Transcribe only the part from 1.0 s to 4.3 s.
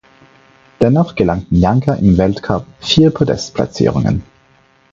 gelangen Janka im Weltcup vier Podestplatzierungen.